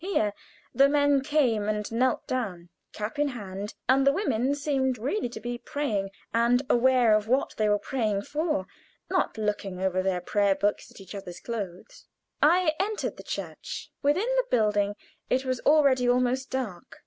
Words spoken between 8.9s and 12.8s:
not looking over their prayer books at each other's clothes. I